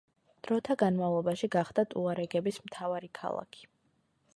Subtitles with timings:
[0.45, 3.73] დროთა განმავლობაში გახდა ტუარეგების მთავარი ქალაქი.